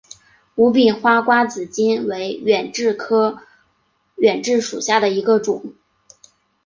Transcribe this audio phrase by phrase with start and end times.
[0.55, 3.43] 无柄花瓜子金为远志科
[4.15, 5.75] 远志属下的一个种。